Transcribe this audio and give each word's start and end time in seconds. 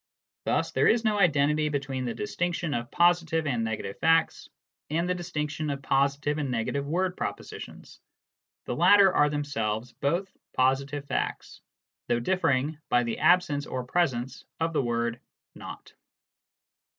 Thus 0.45 0.71
there 0.71 0.87
is 0.87 1.05
no 1.05 1.19
identity 1.19 1.69
between 1.69 2.05
the 2.05 2.15
'distinction 2.15 2.73
of 2.73 2.89
positive 2.89 3.45
and 3.45 3.63
negative 3.63 3.99
facts 3.99 4.49
and 4.89 5.07
the 5.07 5.13
distinction 5.13 5.69
of 5.69 5.83
positive 5.83 6.39
and 6.39 6.49
negative 6.49 6.87
word 6.87 7.15
propositions: 7.15 7.99
the 8.65 8.75
latter 8.75 9.13
are 9.13 9.29
themselves 9.29 9.91
both 9.91 10.35
positive 10.53 11.05
facts, 11.05 11.61
though 12.07 12.19
differing 12.19 12.79
by 12.89 13.03
the 13.03 13.19
absence 13.19 13.67
or 13.67 13.83
presence 13.83 14.43
of 14.59 14.73
the 14.73 14.81
word" 14.81 15.19
not." 15.63 15.93